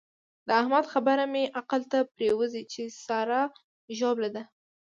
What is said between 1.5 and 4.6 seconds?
عقل ته پرېوزي چې سارا ژوبله ده.